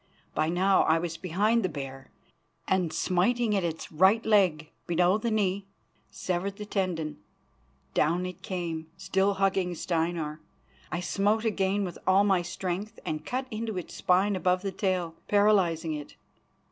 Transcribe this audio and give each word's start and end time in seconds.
By 0.33 0.49
now 0.49 0.81
I 0.81 0.97
was 0.97 1.15
behind 1.15 1.61
the 1.61 1.69
bear, 1.69 2.09
and, 2.67 2.91
smiting 2.91 3.55
at 3.55 3.63
its 3.63 3.91
right 3.91 4.25
leg 4.25 4.71
below 4.87 5.19
the 5.19 5.29
knee, 5.29 5.67
severed 6.09 6.55
the 6.57 6.65
tendon. 6.65 7.19
Down 7.93 8.25
it 8.25 8.41
came, 8.41 8.87
still 8.97 9.35
hugging 9.35 9.75
Steinar. 9.75 10.41
I 10.91 11.01
smote 11.01 11.45
again 11.45 11.83
with 11.85 11.99
all 12.07 12.23
my 12.23 12.41
strength, 12.41 12.99
and 13.05 13.23
cut 13.27 13.45
into 13.51 13.77
its 13.77 13.93
spine 13.93 14.35
above 14.35 14.63
the 14.63 14.71
tail, 14.71 15.13
paralysing 15.27 15.93
it. 15.93 16.15